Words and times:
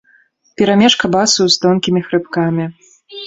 Перамешка 0.59 1.09
басу 1.17 1.47
з 1.55 1.59
тонкімі 1.67 2.03
хрыпкамі. 2.09 2.65